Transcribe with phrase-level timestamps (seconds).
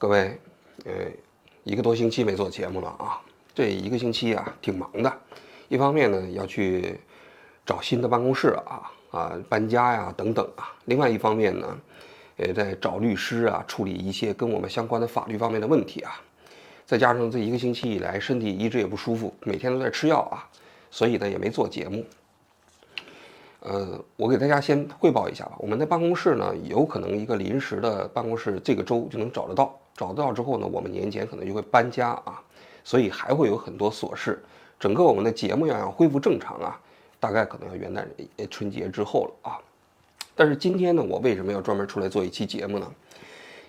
[0.00, 0.38] 各位，
[0.84, 0.92] 呃，
[1.64, 3.20] 一个多星期没做节目了啊，
[3.52, 5.12] 这一个星期啊挺忙的。
[5.66, 6.96] 一方面呢要去
[7.66, 11.76] 找新的办公室啊啊搬家呀等等啊，另外一方面呢，
[12.36, 16.22] 也在找律师啊处理一些跟我们相关的法律方面的问题啊。
[16.86, 20.48] 再加上这一个星期以来身体一直也不舒服，每天都在吃药啊，
[20.92, 22.04] 所以呢也没做节目。
[23.60, 25.56] 呃，我给大家先汇报一下吧。
[25.58, 29.76] 我们的办公室呢，有可能一个临时的办公室，这个周就能找得到。
[29.96, 32.40] 找得到之后呢，我们年前可能就会搬家啊，
[32.84, 34.40] 所以还会有很多琐事。
[34.78, 36.80] 整个我们的节目要要恢复正常啊，
[37.18, 38.06] 大概可能要元旦、
[38.48, 39.58] 春节之后了啊。
[40.36, 42.88] 但是今天呢，我为什么要专门出来做一期节目呢？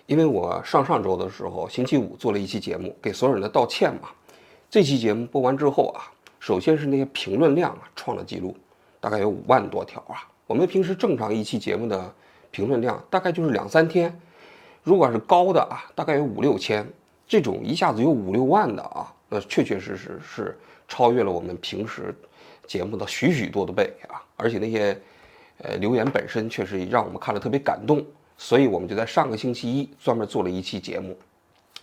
[0.06, 4.10] 因为我上上周的时候，星期五做了一期节目，给所有人的道歉嘛。
[4.70, 6.06] 这期节目播完之后啊，
[6.38, 8.56] 首先是那些评论量啊创了记录，
[9.00, 10.28] 大概有五万多条啊。
[10.46, 12.12] 我们平时正常一期节目的
[12.50, 14.14] 评论量大概就是两三天。
[14.82, 16.86] 如果是高的啊，大概有五六千，
[17.26, 22.14] 这种一下子有五六万的啊，那确确实实是超越了我们平时
[22.66, 24.24] 节目的许许多多倍啊！
[24.36, 24.98] 而且那些
[25.58, 28.04] 呃留言本身确实让我们看了特别感动，
[28.38, 31.16] 所以我们就在上个星期一专门做了一期节目，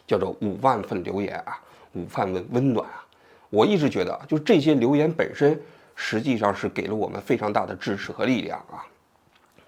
[0.07, 1.61] 叫做五万份留言啊，
[1.93, 3.05] 五万份温暖啊！
[3.49, 5.57] 我一直觉得，就这些留言本身
[5.97, 8.87] 实际上是给了我们非常大的支持和力量啊。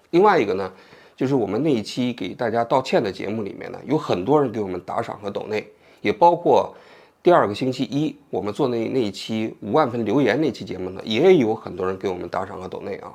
[0.08, 0.72] 另外一个呢。
[1.16, 5.70] 就是我们那一期给大家道歉的节目里面呢，有很多人给我们打赏和抖内，
[6.00, 6.74] 也包括
[7.22, 13.12] 第二个星期一我们做那那一期五万份留言那期节目呢，也有很多人给我们打赏和抖内啊。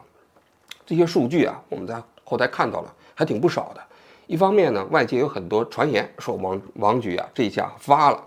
[0.86, 3.82] 这些数据啊，我们在后台看到了，还挺不少的。
[4.28, 8.24] 一方面呢，外界有很多传言说王王局啊这下发了，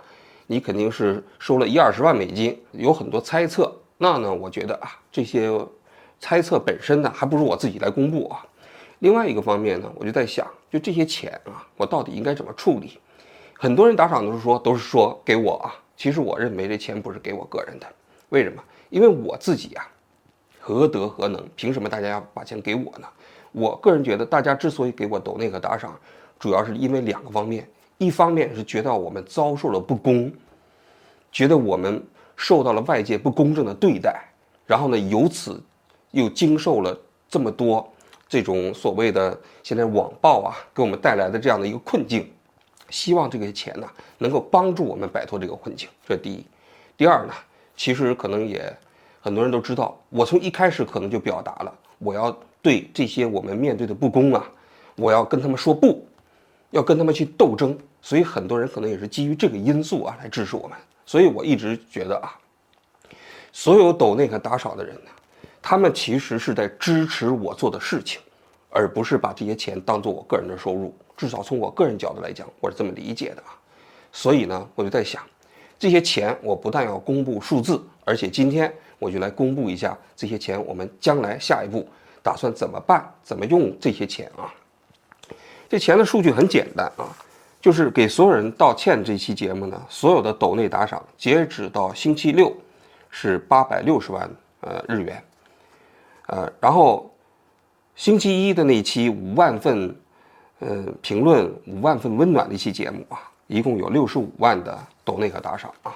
[0.49, 3.73] 你肯定是收了一二十万美金，有很多猜测。
[3.99, 5.51] 那呢，我觉得啊，这些
[6.21, 8.47] 猜测本身呢，还不如我自己来公布啊。
[9.01, 12.99] 另外一个方面呢，我就在想，就这些钱啊，我到底应该怎么处理？
[13.55, 15.75] 很多人打赏都是说，都是说给我啊。
[15.97, 17.87] 其实我认为这钱不是给我个人的，
[18.29, 18.63] 为什么？
[18.89, 19.87] 因为我自己呀，
[20.61, 21.45] 何德何能？
[21.57, 23.09] 凭什么大家要把钱给我呢？
[23.51, 25.99] 我个人觉得，大家之所以给我抖那个打赏，
[26.39, 27.69] 主要是因为两个方面：
[27.99, 30.33] 一方面是觉得我们遭受了不公，
[31.33, 32.01] 觉得我们
[32.39, 34.23] 受到了外界不公正的对待，
[34.65, 35.61] 然后呢，由此
[36.13, 36.97] 又经受了
[37.29, 37.87] 这么多。
[38.29, 42.31] 这种所谓的现在网暴啊，给我们带来的这样的一个困境，
[42.91, 43.89] 希望这个钱呢
[44.19, 45.89] 能够帮助我们摆脱这个困境。
[46.07, 46.47] 这第一，
[46.97, 47.33] 第二呢，
[47.75, 48.73] 其实可能也
[49.21, 52.31] 很多人都知道，我从一开始可能就表达了，我要
[52.63, 54.49] 对这些我们面对的不公啊，
[54.97, 56.07] 我要跟他们说不，
[56.71, 57.77] 要跟他们去斗争。
[58.03, 60.77] 所以很多人可能也是基于这个因素啊来支持我们。
[61.09, 62.37] 所以我一直觉得啊，
[63.51, 65.11] 所有抖那个打赏的人呢。
[65.63, 68.21] 他们其实是在支持我做的事情，
[68.69, 70.95] 而不是把这些钱当做我个人的收入。
[71.17, 73.57] 至少从我个人角度来讲，我是这么理解的啊。
[74.13, 75.23] 所以呢，我就在想，
[75.79, 81.89] 这些钱我不但要公布数字，而且今天我就来公布一下这些钱，我们将来下一步
[82.23, 84.53] 打算怎么办，怎么用这些钱啊？
[85.71, 87.09] 这钱的数据很简单啊，
[87.61, 89.03] 就是给所有人道歉。
[89.03, 92.55] 这期节目呢，所有的斗内打赏，截止到星期六
[93.11, 94.31] 是八百六十万
[94.61, 95.23] 呃日元。
[96.27, 97.11] 呃，然后
[97.97, 99.97] 星期一的那期五万份，
[100.61, 105.93] 呃，评论五万份温暖的一期节目啊，一共有六十五万的抖内和打赏啊。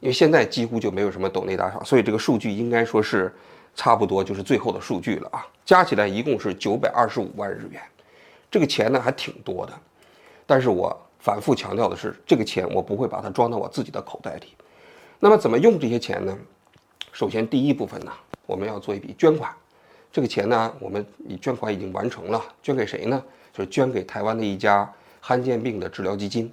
[0.00, 3.32] 因为现在几乎就没有什么抖内打赏，所以这个数据应该说是
[3.74, 5.46] 差不多就是最后的数据了啊。
[5.66, 7.80] 加起来一共是九百二十五万日元，
[8.50, 9.72] 这个钱呢还挺多的。
[10.50, 14.48] 但是我反复强调的是，这个钱我不会把它装到我自己的口袋里。
[15.20, 16.36] 那么怎么用这些钱呢？
[17.12, 18.10] 首先第一部分呢。
[18.46, 19.48] 我们要做一笔捐款，
[20.10, 23.22] 这个钱呢，我们已捐款已经完成了，捐给谁呢？
[23.52, 26.52] 就是捐给台湾的一家罕见病的治疗基金。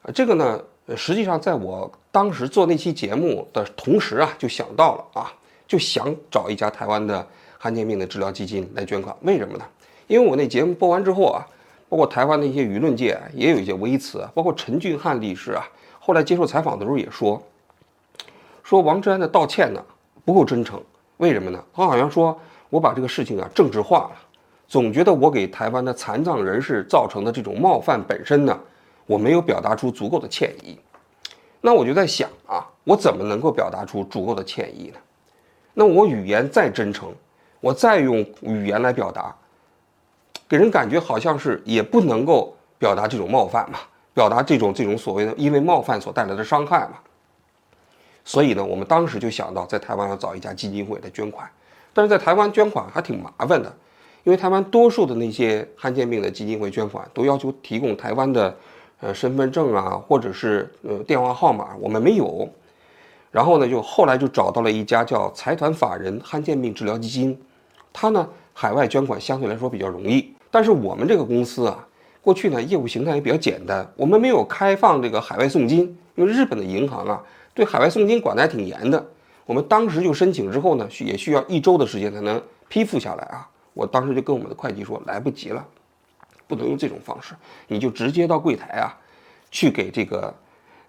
[0.00, 0.58] 啊，这个呢，
[0.96, 5.32] 实际上在我当时做那期节目的同时啊，就想到了啊，
[5.68, 9.14] 就想找一家台湾的罕见病的治疗基金来捐款。
[9.20, 9.64] 为什么呢？
[10.06, 11.46] 因为我那节目播完之后啊，
[11.92, 15.62] 包括台湾的一些舆论界也有一些微词，包括陈俊翰律师啊，
[16.00, 17.38] 后来接受采访的时候也说，
[18.62, 19.84] 说王志安的道歉呢
[20.24, 20.82] 不够真诚。
[21.18, 21.62] 为什么呢？
[21.70, 22.34] 他好像说
[22.70, 24.12] 我把这个事情啊政治化了，
[24.66, 28.58] 总觉得我给台湾的残障人士造成的这种冒犯本身呢，
[29.04, 30.78] 我没有表达出足够的歉意。
[31.60, 34.98] 那我就在想啊，我怎么能够表达出足够的歉意呢？
[35.74, 37.12] 那我语言再真诚，
[37.60, 39.36] 我再用语言来表达，
[40.52, 43.78] 给人感觉好像是也不能够表达这种冒犯嘛，
[44.12, 46.98] 表达这种这种所谓的因为冒犯所带来的伤害嘛。
[48.22, 51.48] 所以呢，我们当时就想到在台湾要找一家基金会来捐款，
[51.94, 53.74] 但是在台湾捐款还挺麻烦的，
[54.24, 58.54] 因为台湾多数的那些罕见病的基金会捐款都要求提供台湾的
[59.00, 62.46] 呃身份证啊，或者是呃电话号码，我们没有。
[63.30, 67.40] 然后呢，就后来就找到了一家叫财团法人罕见病治疗基金，
[67.90, 70.30] 它呢海外捐款相对来说比较容易。
[70.52, 71.88] 但是我们这个公司啊，
[72.20, 79.02] 过去呢业务形态也比较简单，我们没有开放这个海外送金，因为日本的银行啊对海外送金管得还挺严的。
[79.46, 83.48] 我们当时就申请之后呢，需也需要一周的时间才能批复下来啊。
[83.72, 85.66] 我当时就跟我们的会计说，来不及了，
[86.46, 87.34] 不能用这种方式，
[87.66, 88.94] 你就直接到柜台啊，
[89.50, 90.32] 去给这个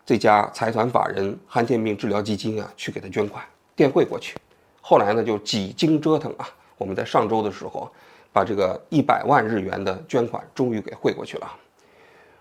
[0.06, 3.42] 这家财团法人罕见病治疗基金啊，去给他捐款，
[3.76, 4.36] 电汇过去。
[4.82, 6.46] 后来呢，就几经折腾啊，
[6.78, 7.90] 我们在上周的时候，
[8.34, 11.48] 把这个一百万日元的捐款终于给汇过去了。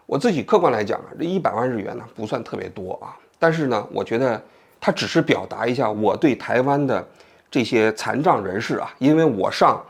[0.06, 4.42] 我自己客观来讲啊，这一百万日元呢不算特别多啊，但是呢，我觉得
[4.80, 7.06] 它只是表达一下我对台湾的
[7.50, 9.80] 这些残障人士啊，因为我上。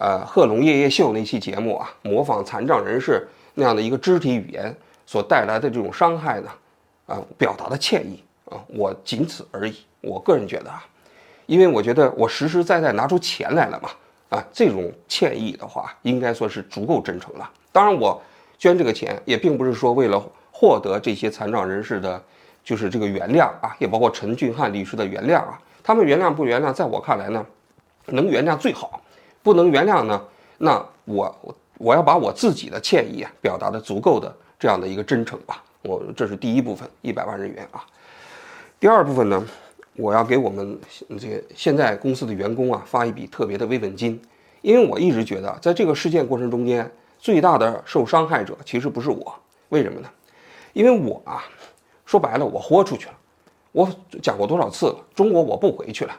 [0.00, 3.24] 呃，贺龙夜夜秀那期节目啊，模仿残障人士
[3.54, 4.74] 那样的一个肢体语言
[5.06, 6.50] 所带来的这种伤害呢，
[7.06, 9.86] 啊，表达的歉意啊，我仅此而已。
[10.00, 10.84] 我个人觉得啊，
[11.46, 13.88] 因为我觉得我实实在在拿出钱来了嘛，
[14.28, 17.50] 啊，这种歉意的话，应该说是足够真诚了。
[17.72, 18.20] 当然，我
[18.58, 22.22] 捐这个钱也并不是说为了获得这些残障人士的，
[22.62, 25.60] 就是这个原谅啊，也包括陈俊汉律师的原谅啊。
[25.82, 27.44] 他们原谅不原谅，在我看来呢，
[28.06, 29.00] 能原谅最好。
[29.42, 30.22] 不能原谅呢？
[30.56, 35.62] 那我我我要把我自己的歉意啊表达的足够的这样的一个真诚吧。
[35.82, 37.84] 我这是第一部分一百万日元啊。
[38.80, 39.46] 第二部分呢，
[39.96, 40.78] 我要给我们
[41.18, 44.20] 这个现在公司的员工啊发一笔特别的慰问金，
[44.62, 49.34] 因为我一直觉得在这个事件过程中间，最大的受伤害者其实不是我，
[49.68, 50.08] 为什么呢？
[50.72, 51.44] 因为我啊
[52.04, 53.14] 说白了我豁出去了，
[53.72, 53.88] 我
[54.22, 56.14] 讲过多少次了，中国我不回去了，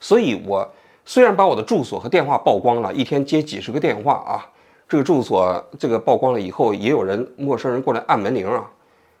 [0.00, 0.68] 所以我。
[1.06, 4.48] 虽然把我的住所和电话曝光了，一天接几十个电话啊，
[4.88, 8.64] 这个住所这个曝光了以后，也有人陌生人过来按门铃啊，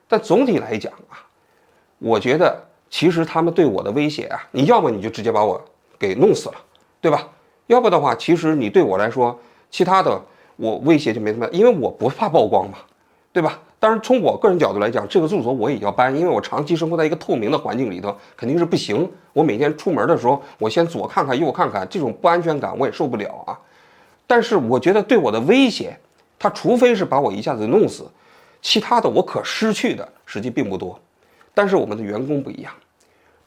[0.08, 1.20] 但总体来讲啊，
[1.98, 2.58] 我觉得
[2.94, 5.60] 其实他们对我的威胁啊，你要么你就直接把我
[5.98, 6.54] 给弄死了，
[7.00, 7.28] 对吧？
[7.66, 9.36] 要不的话，其实你对我来说，
[9.68, 10.22] 其他的
[10.54, 12.78] 我威胁就没什么，因为我不怕曝光嘛，
[13.32, 13.58] 对吧？
[13.80, 19.10] 当然从我个人角度来讲，这个住所我也要搬，因为我长期生活在一个透明的环境里头，肯定是不行。
[19.32, 23.58] 我每天出门的时候，我先左看看右看看，这种不安全感我也受不了啊。
[24.24, 25.98] 但是我觉得对我的威胁，
[26.38, 28.08] 他除非是把我一下子弄死，
[28.62, 30.96] 其他的我可失去的实际并不多。
[31.56, 32.72] 但是我们的员工不一样，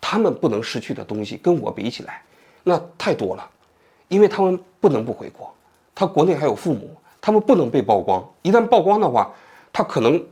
[0.10, 2.22] 他们不能失去的东西跟我比起来，
[2.64, 3.46] 那太多了，
[4.08, 5.54] 因为他们不能不回国，
[5.94, 9.30] 他国内还有父母，他们不能被曝光，一旦曝光的话。
[9.74, 10.24] 他可能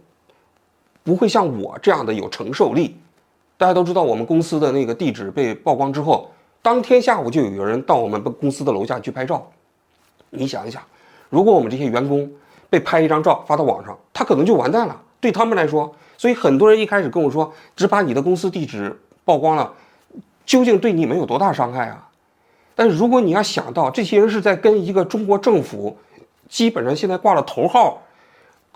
[1.03, 2.97] 不会像我这样的有承受力。
[3.57, 6.31] 大家都知道，我们公司的那个地址被曝光之后，
[6.63, 9.45] 当天下午就有人到我们公司的楼下去拍照。
[10.31, 10.81] 你想一想，
[11.29, 12.27] 如果我们这些员工
[12.71, 14.99] 被拍一张照发到网上，他可能就完蛋了。
[15.19, 19.73] 对他们来说，所以很多人一开始跟我说，只把你的公司地址曝光了，
[20.45, 22.07] 究竟对你们有多大伤害啊？
[22.75, 25.97] 但是如果你要想到，这些人是在跟一个中国政府，
[26.47, 28.01] 基本上现在挂了头号。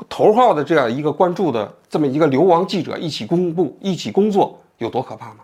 [0.07, 5.39] 头号的这样一个关注的这么一个流亡记者一起公布一起工作有多可怕吗？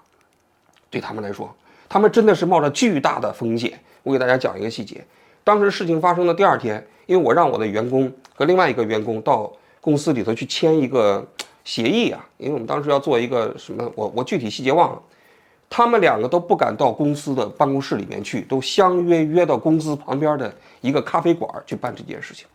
[0.89, 1.53] 对他们来说，
[1.89, 3.77] 他们真的是冒着巨大的风险。
[4.01, 5.05] 我给大家讲一个细节：
[5.43, 11.27] 当时事情发生的第二天，因为我让我的员工和另外一个员工到公司里头去签一个
[11.65, 15.01] 协议啊，因为我们当时要做一个什么，我我具体细节忘了。
[15.67, 22.47] 他们两个都不敢到公司的办公室里面去，都相约约到公司旁边的一个咖啡馆去办这件事情。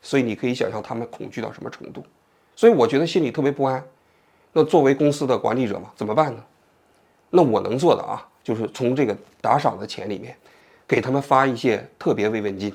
[0.00, 2.02] 所以你可以想象他们恐惧到什么程度，
[2.54, 3.84] 所以我觉得心里特别不安。
[4.52, 6.42] 那作为公司的管理者嘛，怎么办呢？
[7.30, 10.34] 那我能做的啊，就是从这个打赏的钱里面，
[10.86, 12.72] 给他们发一些特别慰问金。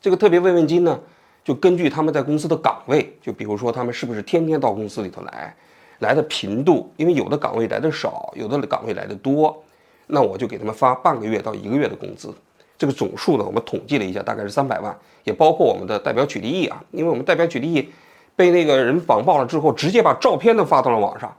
[0.00, 1.00] 这个特别慰问金呢，
[1.44, 5.54] 就根据他们在公司的岗位，就比如说他们是不是天天到公司里头来，
[5.98, 9.62] 来的频度，因为有的岗位来的少，有的岗位来的多，
[10.06, 12.34] 那我就给他们发半个月到一个月的工资。
[12.78, 17.88] 这个总数呢，我们统计了一下，大概是三百万，也包括我们的代表曲立义啊，因为我们代表曲立义
[18.34, 21.34] 被那个人网暴了之后，直接把照片都发到了网上，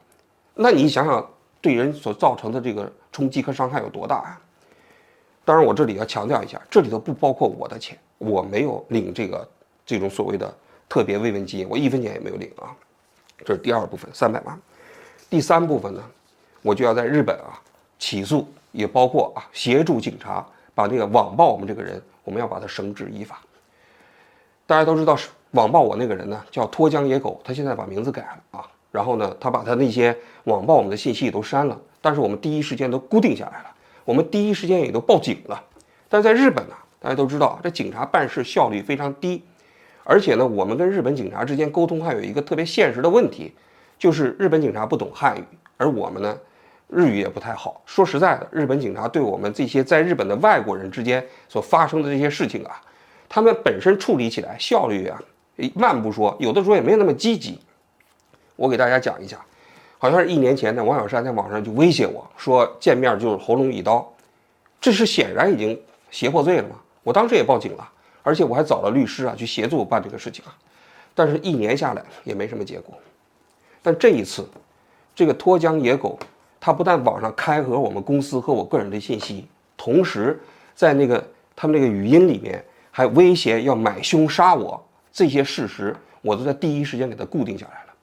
[0.53, 1.27] 那你想想，
[1.59, 4.39] 对人所造成的这个冲击和伤害有多大啊？
[5.43, 9.47] 当然，我这里要强调一下，这里头不包括我的钱，我没有领这个
[9.85, 10.53] 这种所谓的
[10.89, 12.75] 特别慰问金，我一分钱也没有领啊。
[13.45, 14.59] 这是第二部分，三百万。
[15.29, 16.03] 第三部分呢，
[16.61, 17.59] 我就要在日本啊
[17.99, 20.45] 起诉，也包括啊协助警察。
[20.73, 23.39] 把这个网暴我们这个人，我们要把他绳之以法。
[24.67, 28.67] 大家都知道是网暴我那个人呢，叫脱缰野狗，他现在把名字改了啊。
[28.91, 30.13] 然后呢，他把他那些
[30.43, 33.73] 网暴我们的信息都删了，但是我们第一时间都固定下来了，
[34.03, 35.63] 我们第一时间也都报警了。
[36.09, 39.41] 但是在日本呢，大家都知道这警察办事效率非常低，
[40.07, 43.51] 而且呢，我们跟日本警察之间沟通还有一个特别现实的问题，
[43.97, 45.43] 就是日本警察不懂汉语，
[45.77, 46.37] 而我们呢，
[46.87, 47.81] 日语也不太好。
[47.87, 52.79] 说实在的，日本警察对我们这些在日本的外国人之间所发生的这些事情啊，
[53.27, 55.19] 他们本身处理起来效率啊，
[55.73, 57.59] 慢不说，有的时候也没有那么积极。
[58.55, 59.43] 我给大家讲一下，
[59.97, 64.07] 好像是一年前呢，王小山在网上就威胁我说见面就是喉咙一刀，
[64.79, 65.81] 这是显然已经
[66.11, 66.75] 胁迫罪了嘛。
[67.01, 67.89] 我当时也报警了。
[68.25, 70.57] 而且我还找了律师啊，去协助我办这个事情啊，
[71.13, 72.97] 但是一年下来也没什么结果。
[73.83, 74.49] 但这一次，
[75.13, 76.17] 这个脱缰野狗，
[76.59, 79.45] 他不但网上开盒我们公司和我个人的信息，
[79.77, 80.41] 同时
[80.73, 81.23] 在那个
[81.55, 87.93] 他们那个语音里面还威胁要买凶杀我，这些事实我都在第一时间给他固定下来了。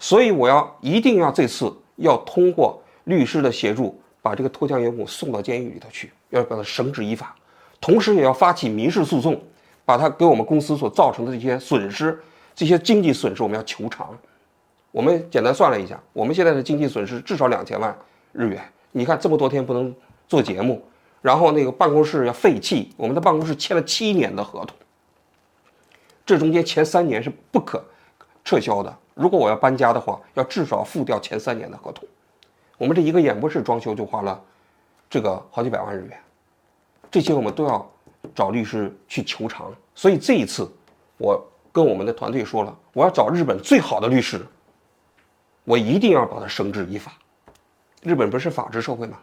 [0.00, 7.36] 所以我要一定要这次要通过律师的协助，把这个脱缰野狗送到监狱里头去，要把它绳之以法，
[7.80, 9.40] 同时也要发起民事诉讼。
[9.90, 12.16] 把他给我们公司所造成的这些损失，
[12.54, 14.16] 这些经济损失，我们要求偿。
[14.92, 17.92] 我们简单算了一下，我们现在的经济损失至少两千万
[18.30, 18.62] 日元。
[18.92, 19.92] 你看这么多天不能
[20.28, 20.80] 做节目，
[21.20, 24.76] 然后那个办公室要废弃，我们的办公室签了七年的合同，
[26.24, 27.84] 这中间前三年是不可
[28.44, 28.96] 撤销的。
[29.14, 32.08] 如果我要搬家的话，要至少付掉前三年的合同。
[32.78, 34.40] 我们这一个演播室装修就花了
[35.08, 36.16] 这个好几百万日元，
[37.10, 37.90] 这些我们都要。
[38.34, 40.70] 找律师去求偿，所以这一次，
[41.16, 44.40] 我跟我们的团队说了，我要找日本最好的律师，
[45.64, 47.12] 我一定要把他绳之以法。
[48.02, 49.18] 日本不是法治社会吗？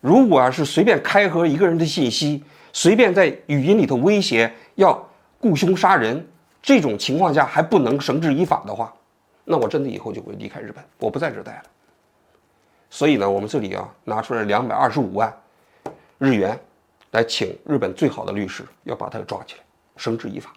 [0.00, 6.26] 如果要是随便开盒一个人的信息，随便在语音里头威胁要雇凶杀人，
[6.62, 8.92] 这种情况下还不能绳之以法的话，
[9.44, 11.62] 那我真的以后就会离开日本，我不在这待了。
[12.88, 15.32] 所以呢，我们这里啊拿出来两百二十五万
[16.18, 16.58] 日元。
[17.10, 19.60] 来请日本最好的律师，要把他抓起来，
[19.96, 20.52] 绳之以法。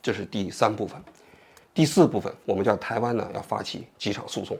[0.00, 1.00] 这是第三部分。
[1.74, 4.56] 第四部分，我们叫台湾呢要发起几场诉讼。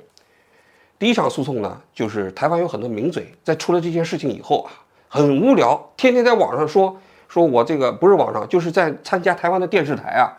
[0.99, 4.71] 第一场诉讼呢，就是台湾有很多名嘴，在出了这件事情以后啊，
[5.09, 6.97] 很无聊，天天在网上说，
[7.29, 10.31] 说我这个不是网上，就是在参加台湾的电视台啊，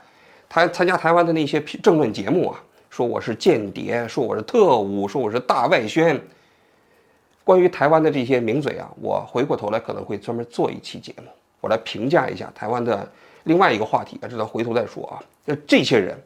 [0.47, 6.19] 他参加台湾的那些政论节目啊，说我是间谍，说我是特务，说我是大外宣。
[7.43, 11.23] 关于台湾的这些名嘴啊，我回过头来可能会专门做一期节目，
[11.59, 13.11] 我来评价一下台湾的
[13.43, 15.21] 另外一个话题啊，这咱回头再说啊。
[15.43, 16.17] 那这些人，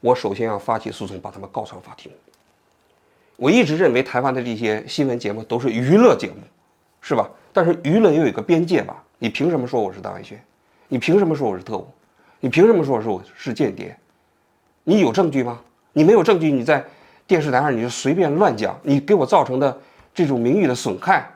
[0.00, 2.10] 我首先要发起诉讼，把他们告上法庭。
[3.36, 6.36] 我一直认为台湾的这些新闻节目都是娱乐节目，
[7.02, 7.28] 是吧？
[7.52, 9.04] 但是娱乐也有一个边界吧？
[9.18, 10.42] 你凭什么说我是大外宣？
[10.88, 11.86] 你凭什么说我是特务？
[12.40, 13.94] 你凭什么说我是我是间谍？
[14.84, 15.60] 你有证据吗？
[15.92, 16.82] 你没有证据，你在
[17.26, 19.78] 电视台上你就随便乱讲，你给我造成的。
[20.16, 21.30] 这种名誉的损害，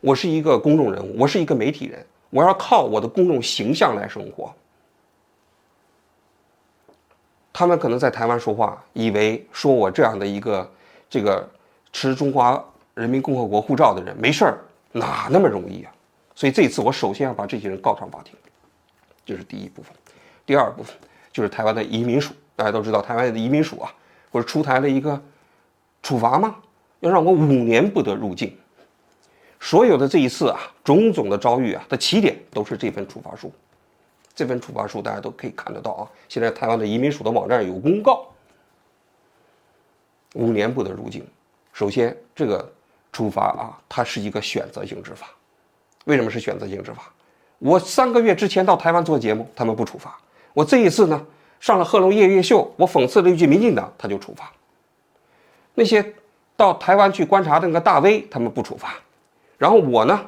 [0.00, 4.52] 我是一个公众人物，我是一个媒体人，我要靠我的公众形象来生活。
[7.52, 10.68] 他们可能在台湾说话，以为说我这样的一个
[11.08, 11.48] 这个
[11.92, 12.60] 持中华
[12.94, 14.58] 人民共和国护照的人没事儿，
[14.90, 15.92] 哪那么容易啊？
[16.34, 18.34] 所以这次我首先要把这些人告上法庭，
[19.24, 19.94] 这是第一部分。
[20.44, 20.96] 第二部分
[21.30, 23.94] 就是台湾的移民署，大家都知道台湾的移民署啊，
[24.32, 25.22] 不是出台了一个。
[26.02, 26.56] 处罚吗？
[27.00, 28.56] 要让我五年不得入境。
[29.58, 33.52] 所有的这一次啊，种种的遭遇啊的起点都是这份处罚书。
[34.34, 36.08] 这份处罚书大家都可以看得到啊。
[36.28, 38.26] 现在台湾的移民署的网站有公告，
[40.34, 41.26] 五年不得入境。
[41.72, 42.72] 首先，这个
[43.12, 45.26] 处罚啊，它是一个选择性执法。
[46.04, 47.12] 为什么是选择性执法？
[47.58, 50.18] 我三个月之前到台湾做节目，他们不处罚。
[50.54, 51.26] 我这一次呢，
[51.60, 54.50] 上了贺龙夜夜秀，我讽刺了一句民进党，他就处罚。
[55.80, 56.04] 那些
[56.58, 58.96] 到台湾去观察的那个大 V，他们不处罚，
[59.56, 60.20] 然后我呢，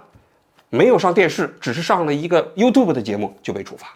[0.70, 3.88] 没有上电视，只是上了一个 YouTube 的节目就被处罚。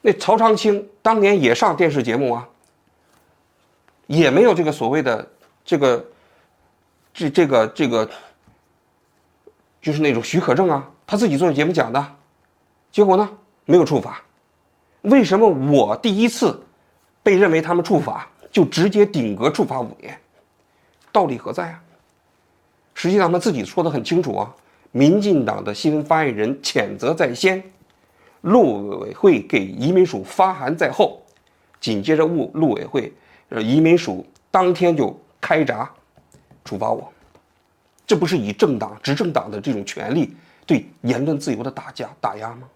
[0.00, 2.48] 那曹长青当年也上电视节目啊，
[4.08, 5.24] 也没有这个所谓的
[5.64, 6.04] 这个
[7.14, 8.10] 这这个这个，
[9.80, 12.04] 就是那种许可证啊，他自己做的节目讲的，
[12.90, 13.30] 结果呢
[13.64, 14.20] 没有处罚。
[15.02, 16.60] 为什么我第一次
[17.22, 18.28] 被认为他们处罚？
[18.50, 20.18] 就直接顶格处罚五年，
[21.12, 21.82] 道理何在啊？
[22.94, 24.54] 实际上他自己说的很清楚啊。
[24.92, 27.62] 民进党的新闻发言人谴责在先，
[28.40, 31.20] 陆委会给移民署发函在后，
[31.78, 33.12] 紧接着陆陆委会
[33.50, 35.90] 呃移民署当天就开闸
[36.64, 37.12] 处罚我，
[38.06, 40.34] 这不是以政党执政党的这种权利
[40.64, 42.66] 对言论自由的打架打压吗？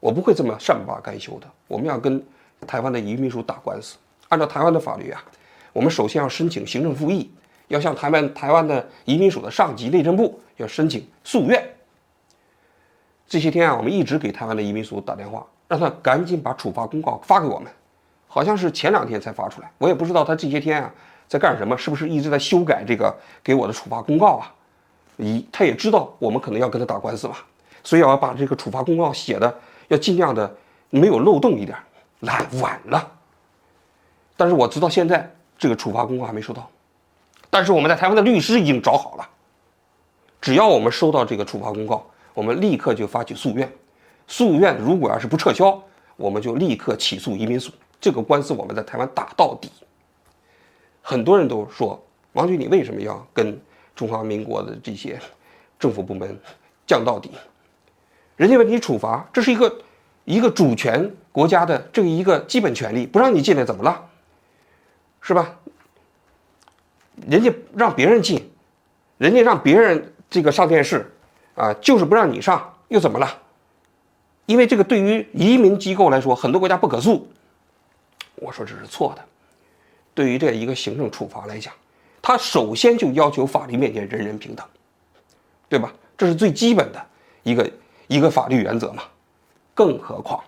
[0.00, 2.24] 我不会这么善罢甘休的，我们要跟
[2.66, 3.96] 台湾的移民署打官司。
[4.28, 5.22] 按照台湾的法律啊，
[5.72, 7.30] 我们首先要申请行政复议，
[7.68, 11.62] 要向台湾台湾的移民署的上级内政部要申请诉愿。
[13.28, 17.70] 这些天啊，我们一直给台湾的移民署打电话，让他赶紧把处罚公告发给我们。
[18.28, 20.92] 好像是前两天才发出来，我也不知道他这些天啊
[21.26, 24.52] 在干什么，是不是一直在修改这个给我的处罚公告啊？
[25.16, 27.46] 一他也知道我们可能要跟他打官司吧，
[27.82, 29.58] 所以要把这个处罚公告写的
[29.88, 30.54] 要尽量的
[30.90, 31.76] 没有漏洞一点。
[32.26, 33.12] 来晚了，
[34.36, 36.68] 但是我知道现在这个处罚公告还没收到，
[37.48, 39.26] 但是我们在台湾的律师已经找好了，
[40.40, 42.04] 只要我们收到这个处罚公告，
[42.34, 43.72] 我们立刻就发起诉愿，
[44.26, 45.82] 诉愿如果要是不撤销，
[46.16, 47.72] 我们就立刻起诉移民署。
[48.00, 49.70] 这个官司我们在台湾打到底。
[51.00, 52.02] 很多人都说，
[52.32, 53.58] 王军，你为什么要跟
[53.94, 55.18] 中华民国的这些
[55.78, 56.38] 政府部门
[56.86, 57.30] 降到底？
[58.36, 59.78] 人家问你处罚，这是一个
[60.24, 64.08] 一个主权国家的这一个基本权利，不让你进来怎么了？
[65.20, 65.54] 是吧？
[67.28, 68.50] 人家让别人进，
[69.18, 71.12] 人家让别人这个上电视，
[71.54, 73.28] 啊，就是不让你上，又怎么了？
[74.46, 77.28] 因为这个对于移民机构来说，很多国家不可诉。
[78.36, 79.22] 我说这是错的。
[80.14, 81.70] 对于这一个行政处罚来讲，
[82.22, 84.66] 他首先就要求法律面前人人平等，
[85.68, 85.92] 对吧？
[86.16, 87.06] 这是最基本的
[87.42, 87.70] 一个
[88.06, 89.02] 一个法律原则嘛。
[89.74, 90.42] 更何况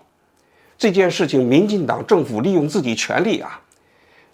[0.79, 3.59] 这件事情，民进党政府利用自己权力啊，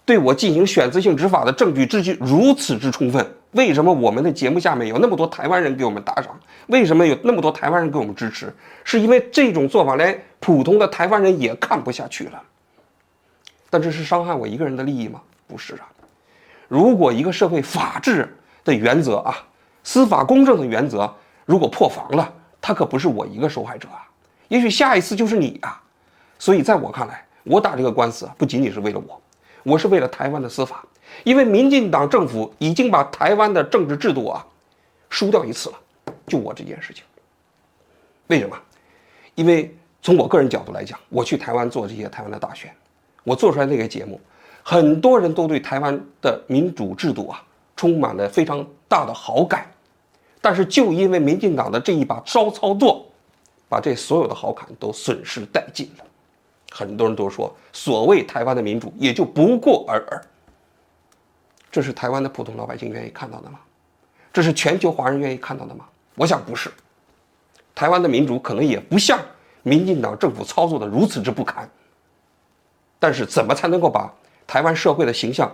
[0.04, 3.34] 对我进行选择性执法的证据之据如此之充分。
[3.50, 6.38] 为什么我们的节目下面有那么多台湾人给我们打赏？
[6.68, 8.54] 为什么有那么多台湾人给我们支持？
[8.84, 12.40] 是因为这种做法连普通的台湾人也看不下去了。
[13.68, 15.20] 但这是伤害我一个人的利益吗？
[15.48, 15.88] 不是啊。
[16.68, 18.32] 如果一个社会法治
[18.64, 19.36] 的原则啊，
[19.82, 21.12] 司法公正的原则
[21.44, 24.06] 如果破防了，他可不是我一个受害者啊，
[24.46, 25.82] 也许下一次就是你啊。
[26.38, 29.20] 所以在我看来，我打这个官司不仅仅是为了我，
[29.62, 30.84] 我是为了台湾的司法，
[31.24, 34.46] 因为民进党政府已经把台湾的政治制度啊
[35.08, 35.76] 输掉一次了。
[36.26, 37.04] 就我这件事情，
[38.26, 38.56] 为什么？
[39.34, 42.72] 因为从我个人角度来讲，我去台湾做这些台湾的大选。
[43.22, 44.20] 我做出来那个节目，
[44.62, 47.42] 很多人都对台湾的民主制度啊
[47.76, 49.68] 充满了非常大的好感，
[50.40, 53.04] 但是就因为民进党的这一把骚操作，
[53.68, 56.04] 把这所有的好感都损失殆尽了。
[56.76, 60.22] 很多人都说，所谓台湾的民主也就不过尔尔。
[61.70, 63.58] 这是台湾的普通老百姓愿意看到的吗？
[64.30, 65.86] 这是全球华人愿意看到的吗？
[66.16, 66.70] 我想不是。
[67.74, 69.18] 台湾的民主可能也不像
[69.62, 71.66] 民进党政府操作的如此之不堪。
[72.98, 74.12] 但是怎么才能够把
[74.46, 75.50] 台湾社会的形象，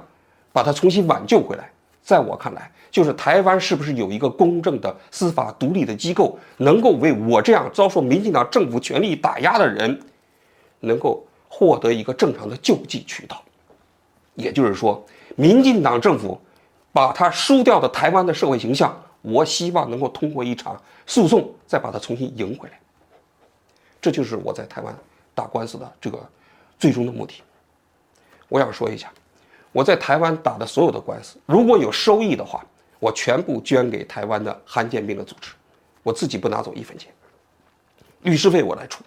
[0.52, 1.70] 把它重新挽救回来？
[2.02, 10.00] 在我看来，就是台湾是不是有一个公正的司法独立的机构，能够为我这样遭受民进党政府权力打压的人，
[10.82, 13.42] 能够获得一个正常的救济渠道？
[14.34, 15.02] 也就是说，
[15.34, 16.38] 民进党政府
[16.92, 22.78] 把他输掉的台湾的社会形象，我希望能够通过一场诉讼再把它重新赢回来。
[24.00, 24.94] 这就是我在台湾
[25.34, 26.18] 打官司的这个。
[26.78, 27.34] 最终的目的，
[28.48, 29.08] 我想说一下，
[29.70, 32.66] 我在台湾打的所有的官司，如果有收益的话，
[32.98, 35.52] 我全部捐给台湾的罕见病的组织，
[36.02, 37.12] 我自己不拿走一分钱，
[38.22, 39.04] 律师费我来出，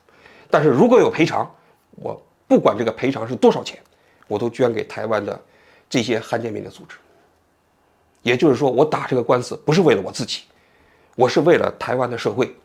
[0.49, 1.53] 但是如果有赔偿，
[1.95, 3.79] 我不管这个赔偿是多少钱，
[4.27, 5.39] 我都捐给台湾的
[5.89, 6.97] 这些汉奸民的组织。
[8.21, 10.43] 也就是说，我打这个官司不是为了我自己，
[11.15, 12.55] 我是为了台湾的社会，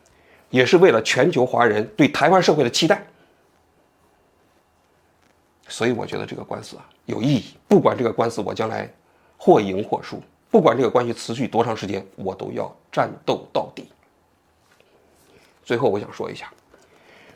[0.49, 3.07] 也是为了全球华人对台湾社会的期待。
[5.69, 7.55] 所以我觉得这个官司啊有意义。
[7.69, 8.91] 不管这个官司我将来
[9.37, 13.89] 或赢或输，不管这个关系持续多长时间，我都要战斗到底。
[15.63, 16.53] 最后我想说一下，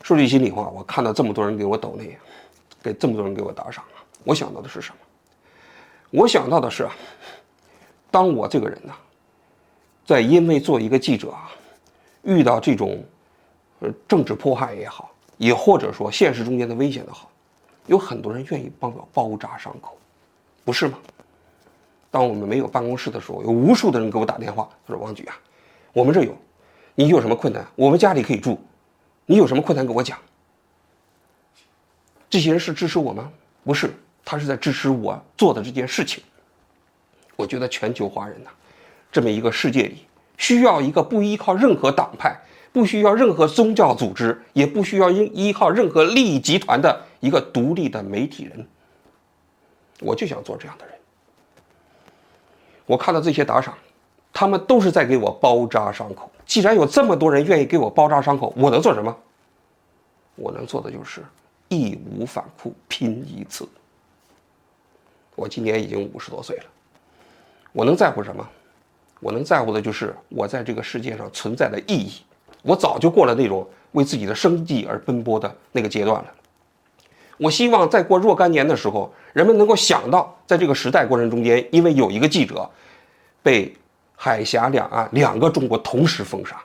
[0.04, 2.18] 说句心里话，我看到这么多人给我抖内，
[2.82, 3.82] 给这么多人给我打赏，
[4.22, 4.98] 我想到的是什么？
[6.10, 6.86] 我想到的是，
[8.10, 8.92] 当我这个人呢，
[10.04, 11.50] 在因为做一个记者啊，
[12.22, 13.02] 遇到这种
[13.80, 17.30] 呃政治迫害也好，也或者说现实中间的危险的好。
[17.86, 19.96] 有很多人愿意帮我包扎伤口，
[20.66, 20.98] 不是吗？
[22.10, 25.34] 当我们没有办公室的时候，有无数的人给我打电话，他说：“王局啊，
[25.94, 26.36] 我们这有，
[26.94, 28.60] 你有什么困难，我们家里可以住，
[29.26, 30.18] 你有什么困难跟我讲。”
[32.28, 33.30] 这些人是支持我吗？
[33.64, 36.22] 不是，他是在支持我做的这件事情。
[37.36, 38.50] 我觉得全球华人呐，
[39.10, 40.06] 这么一个世界里，
[40.36, 42.36] 需要一个不依靠任何党派。
[42.72, 48.66] 不需要任何宗教组织，也不需要依依靠任何利益集团的一个独立的媒体人。
[50.00, 50.96] 我就想做这样的人。
[52.84, 53.78] 我看到这些打赏，
[54.32, 56.28] 他们都是在给我包扎伤口。
[56.46, 59.16] 既然有这么多人愿意给我包扎伤口，我能做什么？
[60.36, 61.24] 我能做的就是
[61.68, 63.68] 义无反顾，拼一次。
[65.34, 66.64] 我今年已经五十多岁了，
[67.72, 68.48] 我能在乎什么？
[69.20, 72.22] 我能在乎的就是我在这个世界上存在的意义。
[72.62, 76.32] 我早就过了那种为自己的生计而奔波的那个阶段了。
[77.36, 82.68] 我希望在过若干年的时候，人们能够想到，在这个时代过程中间，因为有一个记者
[83.42, 83.74] 被
[84.16, 86.60] 海峡两岸两个中国同时封杀，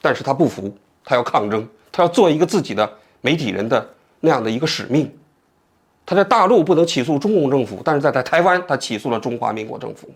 [0.00, 3.88] 但是他不服，他要抗争，他要做一个自己的媒体人的
[4.20, 5.10] 那样的一个使命。
[6.04, 10.10] 他在大陆不能起诉中共政府，但是在在台湾，他起诉了中华民国政府。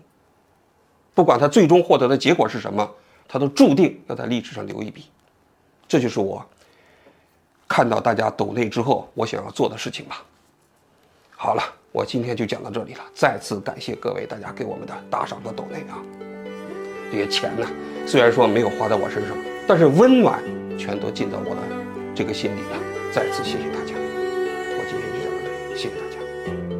[1.13, 2.89] 不管他最终获得的结果是什么，
[3.27, 5.05] 他都注定要在历史上留一笔。
[5.87, 6.45] 这就是我。
[7.67, 10.23] 看到大家抖内之后，我想要做的事情吧。
[11.39, 13.01] 好了，我今天就讲到这里了。
[13.13, 16.01] 再次感谢各位大家给我们的打赏和抖内啊！
[17.11, 17.67] 这些钱呢，
[18.07, 20.41] 虽然说没有花在我身上，但是温暖
[20.79, 21.61] 全都进到我的
[22.15, 22.77] 这个心里了。
[23.11, 26.76] 再次谢谢大家，我今天就讲到这里，谢谢大家。